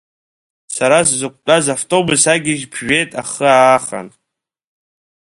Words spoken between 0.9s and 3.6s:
сзықәтәаз автобус агьежь ԥжәеит ахы